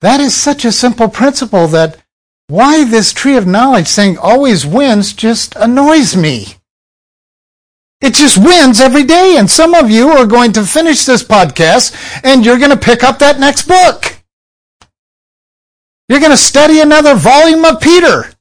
[0.00, 1.98] That is such a simple principle that
[2.46, 6.46] why this tree of knowledge thing always wins just annoys me.
[8.00, 9.36] It just wins every day.
[9.36, 13.04] And some of you are going to finish this podcast and you're going to pick
[13.04, 14.22] up that next book.
[16.08, 18.32] You're going to study another volume of Peter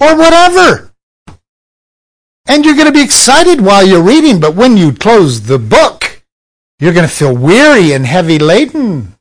[0.00, 0.92] or whatever.
[2.46, 6.24] And you're going to be excited while you're reading, but when you close the book,
[6.80, 9.14] you're going to feel weary and heavy laden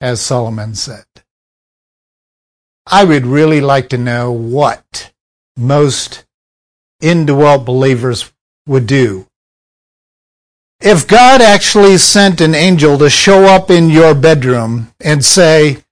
[0.00, 1.04] as Solomon said.
[2.86, 5.12] I would really like to know what
[5.56, 6.26] most
[7.00, 8.30] indwelt believers
[8.66, 9.26] would do.
[10.80, 15.83] If God actually sent an angel to show up in your bedroom and say,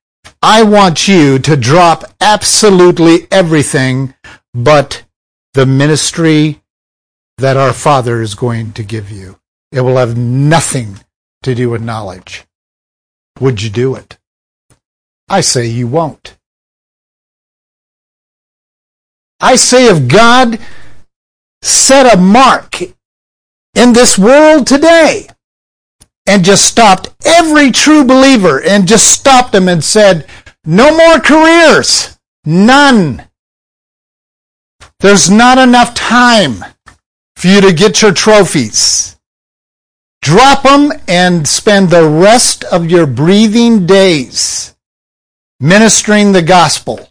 [0.44, 4.14] I want you to drop absolutely everything
[4.52, 5.04] but
[5.54, 6.60] the ministry
[7.38, 9.38] that our Father is going to give you.
[9.70, 10.98] It will have nothing
[11.44, 12.44] to do with knowledge.
[13.38, 14.18] Would you do it?
[15.28, 16.36] I say you won't.
[19.40, 20.58] I say if God
[21.62, 22.82] set a mark
[23.76, 25.28] in this world today
[26.26, 30.26] and just stopped every true believer and just stopped them and said,
[30.64, 32.18] no more careers.
[32.44, 33.24] None.
[35.00, 36.64] There's not enough time
[37.36, 39.16] for you to get your trophies.
[40.20, 44.76] Drop them and spend the rest of your breathing days
[45.58, 47.08] ministering the gospel.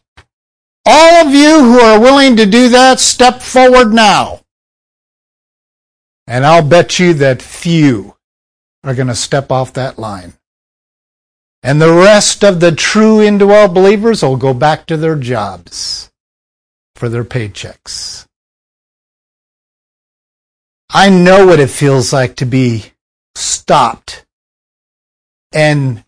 [0.86, 4.42] All of you who are willing to do that, step forward now.
[6.28, 8.16] And I'll bet you that few
[8.84, 10.34] are going to step off that line.
[11.64, 16.12] And the rest of the true indwell believers will go back to their jobs
[16.96, 18.26] for their paychecks.
[20.90, 22.92] I know what it feels like to be
[23.36, 24.26] stopped.
[25.54, 26.04] And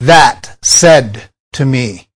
[0.00, 2.08] that said to me,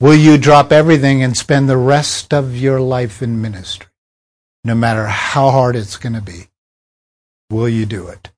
[0.00, 3.86] Will you drop everything and spend the rest of your life in ministry?
[4.64, 6.48] No matter how hard it's going to be.
[7.52, 8.30] Will you do it?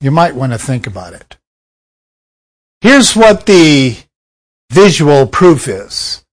[0.00, 1.36] You might want to think about it.
[2.80, 3.98] Here's what the
[4.72, 6.24] visual proof is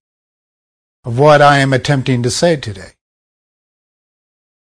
[1.04, 2.94] of what I am attempting to say today.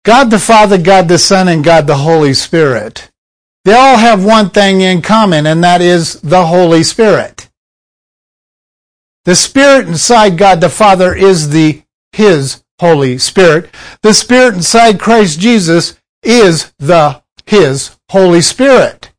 [0.05, 3.09] God the Father, God the Son, and God the Holy Spirit,
[3.65, 7.49] they all have one thing in common, and that is the Holy Spirit.
[9.25, 11.81] The Spirit inside God the Father is the
[12.11, 13.69] His Holy Spirit.
[14.01, 19.11] The Spirit inside Christ Jesus is the His Holy Spirit.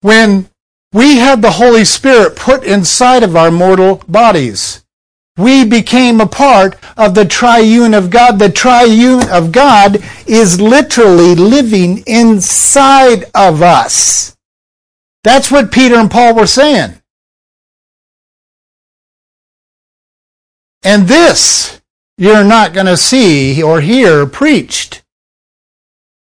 [0.00, 0.48] When
[0.92, 4.84] we had the Holy Spirit put inside of our mortal bodies,
[5.38, 8.38] we became a part of the triune of God.
[8.38, 14.36] The triune of God is literally living inside of us.
[15.24, 17.00] That's what Peter and Paul were saying.
[20.82, 21.80] And this
[22.18, 25.02] you're not going to see or hear preached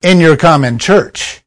[0.02, 1.42] in your common church.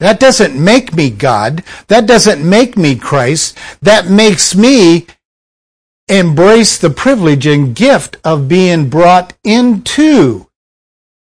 [0.00, 1.62] That doesn't make me God.
[1.86, 3.56] That doesn't make me Christ.
[3.82, 5.06] That makes me
[6.08, 10.48] embrace the privilege and gift of being brought into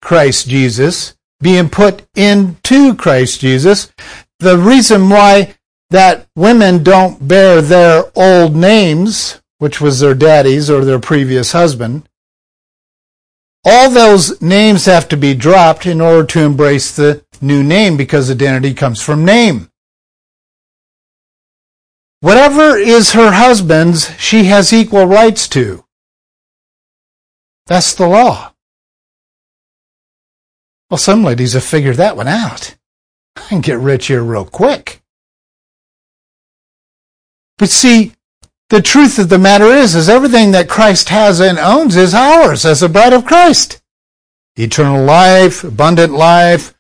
[0.03, 3.91] Christ Jesus, being put into Christ Jesus.
[4.39, 5.55] The reason why
[5.91, 12.09] that women don't bear their old names, which was their daddy's or their previous husband,
[13.65, 18.31] all those names have to be dropped in order to embrace the new name because
[18.31, 19.71] identity comes from name.
[22.21, 25.85] Whatever is her husband's, she has equal rights to.
[27.67, 28.55] That's the law.
[30.91, 32.77] Well, some ladies have figured that one out.
[33.37, 35.03] I can get rich here real quick.
[37.59, 38.15] But see,
[38.71, 42.67] the truth of the matter is, is everything that Christ has and owns is ours
[42.67, 43.81] as a bride of Christ.
[44.57, 46.75] Eternal life, abundant life,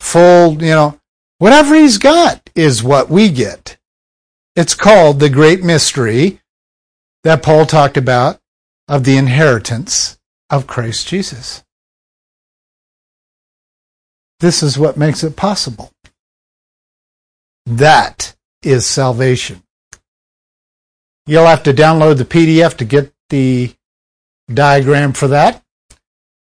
[0.00, 0.98] full, you know,
[1.38, 3.76] whatever he's got is what we get.
[4.56, 6.40] It's called the great mystery
[7.24, 8.38] that Paul talked about
[8.86, 10.18] of the inheritance
[10.48, 11.64] of Christ Jesus.
[14.40, 15.90] This is what makes it possible.
[17.66, 19.63] That is salvation.
[21.26, 23.74] You'll have to download the PDF to get the
[24.52, 25.62] diagram for that.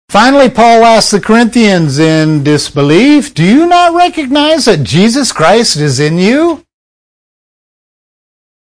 [0.10, 6.00] Finally, Paul asks the Corinthians in disbelief, Do you not recognize that Jesus Christ is
[6.00, 6.66] in you?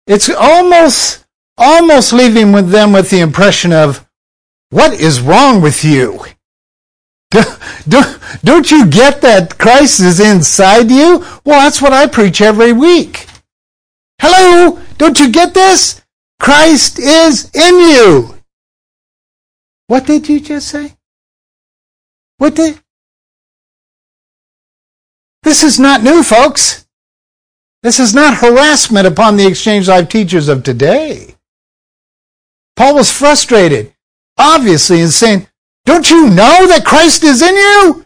[0.07, 1.25] It's almost,
[1.57, 4.07] almost leaving with them with the impression of,
[4.69, 6.25] What is wrong with you?
[7.87, 11.19] Don't, don't you get that Christ is inside you?
[11.43, 13.27] Well, that's what I preach every week.
[14.19, 14.79] Hello?
[14.97, 16.01] Don't you get this?
[16.39, 18.35] Christ is in you.
[19.87, 20.95] What did you just say?
[22.37, 22.79] What did?
[25.43, 26.87] This is not new, folks.
[27.83, 31.35] This is not harassment upon the exchange life teachers of today.
[32.75, 33.93] Paul was frustrated,
[34.37, 35.47] obviously, in saying,
[35.85, 38.05] Don't you know that Christ is in you?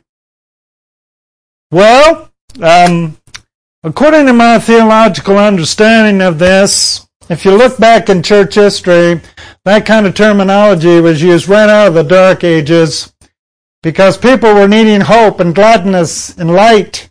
[1.72, 2.30] Well,
[2.62, 3.18] um,
[3.84, 9.22] according to my theological understanding of this, if you look back in church history,
[9.64, 13.14] that kind of terminology was used right out of the Dark Ages
[13.84, 17.10] because people were needing hope and gladness and light.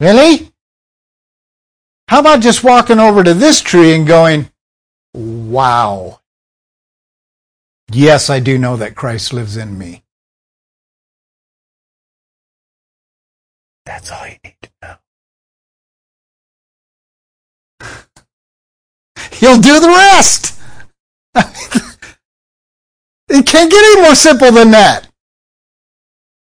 [0.00, 0.52] Really?
[2.08, 4.50] How about just walking over to this tree and going,
[5.14, 6.20] wow.
[7.90, 10.04] Yes, I do know that Christ lives in me.
[13.88, 14.96] That's all you need to know.
[19.32, 20.60] He'll do the rest.
[21.34, 21.46] it
[23.46, 25.08] can't get any more simple than that.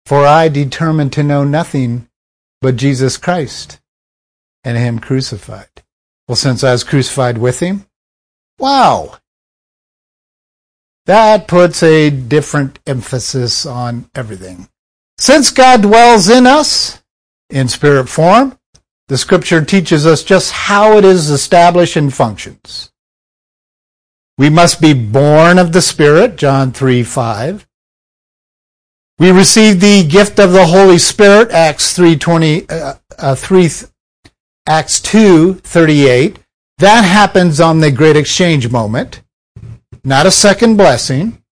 [0.05, 2.09] For I determined to know nothing
[2.61, 3.78] but Jesus Christ
[4.64, 5.84] and Him crucified.
[6.26, 7.86] Well, since I was crucified with Him,
[8.59, 9.18] wow.
[11.07, 14.68] That puts a different emphasis on everything.
[15.18, 16.97] Since God dwells in us
[17.51, 18.59] in spirit form,
[19.09, 22.92] the scripture teaches us just how it is established and functions.
[24.36, 27.66] We must be born of the Spirit, John 3 5.
[29.18, 33.68] We receive the gift of the Holy Spirit, Acts 3, 20, uh, uh, 3
[34.68, 36.38] Acts 2 38.
[36.78, 39.22] That happens on the great exchange moment,
[40.05, 41.42] not a second blessing.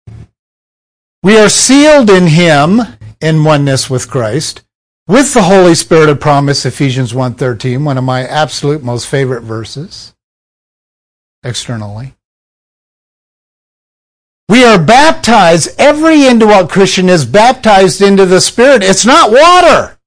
[1.23, 2.79] We are sealed in Him
[3.19, 4.61] in oneness with Christ
[5.07, 10.13] with the Holy Spirit of promise, Ephesians 1.13, one of my absolute most favorite verses,
[11.43, 12.13] externally.
[14.49, 18.83] We are baptized, every indwelt Christian is baptized into the Spirit.
[18.83, 19.97] It's not water.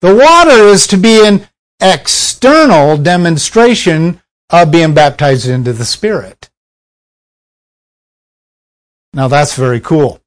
[0.00, 1.48] The water is to be an
[1.80, 4.20] external demonstration
[4.50, 6.50] of being baptized into the Spirit.
[9.14, 10.20] Now that's very cool.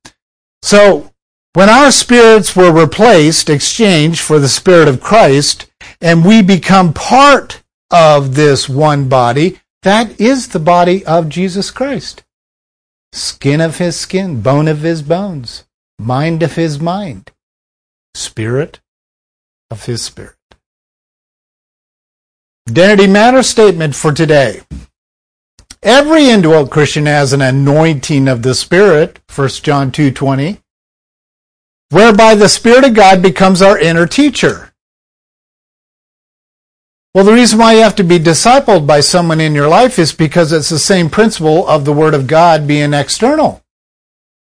[0.63, 1.11] So
[1.57, 5.65] when our spirits were replaced, exchanged for the Spirit of Christ,
[5.99, 12.23] and we become part of this one body, that is the body of Jesus Christ.
[13.11, 15.63] Skin of his skin, bone of his bones,
[15.97, 17.31] mind of his mind,
[18.13, 18.79] spirit
[19.71, 20.35] of his spirit.
[22.69, 24.61] Identity matter statement for today.
[25.81, 30.59] Every indwelt Christian has an anointing of the Spirit, 1 John 2.20
[31.89, 34.73] whereby the Spirit of God becomes our inner teacher.
[37.13, 40.13] Well, the reason why you have to be discipled by someone in your life is
[40.13, 43.63] because it's the same principle of the Word of God being external.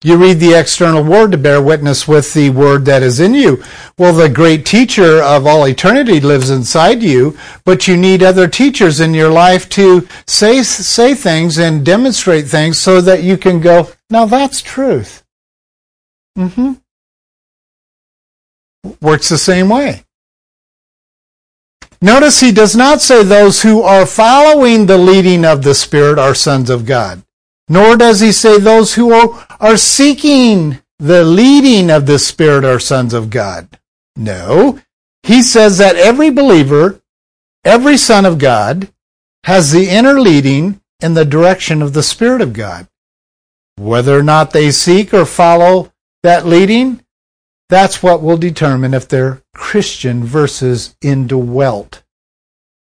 [0.04, 3.62] You read the external word to bear witness with the word that is in you.
[3.96, 8.98] Well, the great teacher of all eternity lives inside you, but you need other teachers
[8.98, 13.90] in your life to say, say things and demonstrate things so that you can go,
[14.10, 15.22] now that's truth.
[16.36, 16.81] Mm-hmm
[19.00, 20.04] works the same way.
[22.00, 26.34] Notice he does not say those who are following the leading of the Spirit are
[26.34, 27.22] sons of God,
[27.68, 33.14] nor does he say those who are, seeking the leading of the Spirit are sons
[33.14, 33.68] of God.
[34.16, 34.80] No,
[35.22, 37.02] he says that every believer
[37.64, 38.88] Every son of God
[39.44, 42.88] has the inner leading in the direction of the Spirit of God.
[43.76, 45.92] Whether or not they seek or follow
[46.24, 47.04] that leading,
[47.72, 52.02] that's what will determine if they're Christian versus indwelt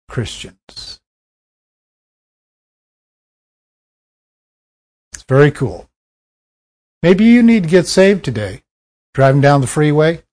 [0.10, 1.00] Christians.
[5.14, 5.90] It's very cool.
[7.04, 8.64] Maybe you need to get saved today.
[9.14, 10.24] Driving down the freeway,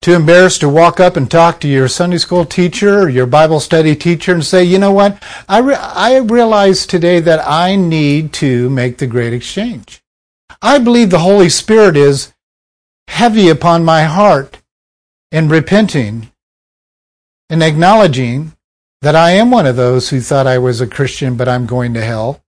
[0.00, 3.60] too embarrassed to walk up and talk to your Sunday school teacher or your Bible
[3.60, 8.32] study teacher and say, you know what, I, re- I realize today that I need
[8.34, 10.02] to make the great exchange.
[10.62, 12.32] I believe the Holy Spirit is
[13.08, 14.62] heavy upon my heart
[15.32, 16.30] in repenting
[17.50, 18.52] and acknowledging
[19.00, 21.94] that I am one of those who thought I was a Christian, but I'm going
[21.94, 22.40] to hell.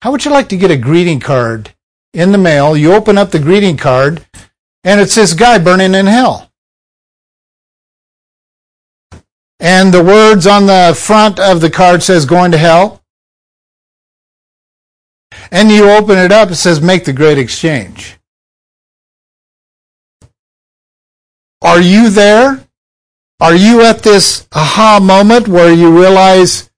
[0.00, 1.74] How would you like to get a greeting card
[2.12, 2.76] in the mail?
[2.76, 4.26] You open up the greeting card
[4.82, 6.50] and it's this guy burning in hell.
[9.60, 13.02] And the words on the front of the card says going to hell.
[15.52, 18.18] And you open it up, it says make the great exchange.
[21.62, 22.66] Are you there?
[23.40, 26.70] Are you at this aha moment where you realize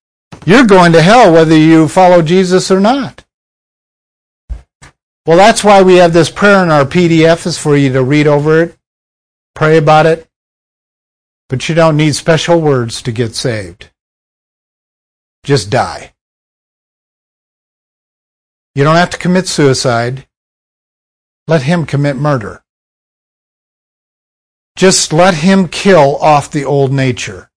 [0.44, 3.24] you're going to hell whether you follow Jesus or not?
[5.26, 8.26] Well, that's why we have this prayer in our PDF is for you to read
[8.26, 8.76] over it,
[9.54, 10.28] pray about it,
[11.48, 13.90] but you don't need special words to get saved.
[15.44, 16.12] Just die.
[18.74, 20.26] You don't have to commit suicide.
[21.46, 22.63] Let him commit murder.
[24.76, 27.50] Just let him kill off the old nature.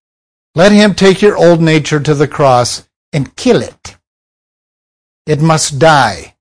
[0.54, 3.98] Let him take your old nature to the cross and kill it.
[5.26, 6.36] It must die.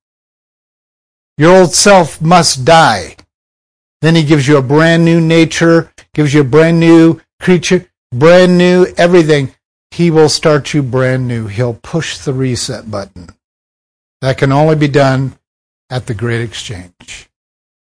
[1.38, 3.16] Your old self must die.
[4.02, 8.58] Then he gives you a brand new nature, gives you a brand new creature, brand
[8.58, 9.54] new everything.
[9.90, 11.46] He will start you brand new.
[11.46, 13.30] He'll push the reset button.
[14.20, 15.38] That can only be done
[15.88, 17.28] at the Great Exchange.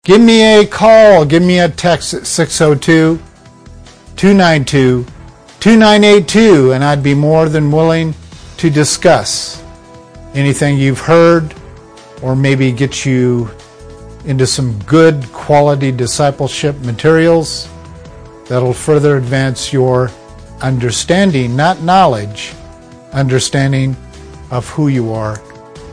[0.04, 1.24] Give me a call.
[1.26, 3.22] Give me a text at 602
[4.16, 5.04] 292
[5.60, 8.14] 2982, and I'd be more than willing
[8.56, 9.62] to discuss
[10.34, 11.54] anything you've heard
[12.22, 13.50] or maybe get you
[14.24, 17.68] into some good quality discipleship materials
[18.48, 20.10] that'll further advance your
[20.62, 22.54] understanding, not knowledge,
[23.12, 23.96] understanding
[24.50, 25.40] of who you are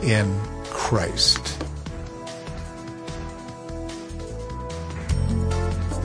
[0.02, 0.34] in
[0.64, 1.65] Christ.